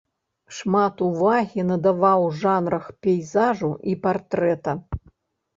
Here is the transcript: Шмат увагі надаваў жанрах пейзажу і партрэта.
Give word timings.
Шмат 0.59 1.03
увагі 1.07 1.65
надаваў 1.71 2.25
жанрах 2.41 2.87
пейзажу 3.09 3.71
і 3.93 3.95
партрэта. 4.07 4.71